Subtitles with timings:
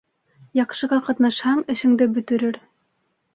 [0.59, 2.59] Яҡшыға ҡатнашһаң, эшеңде бөтөрөр.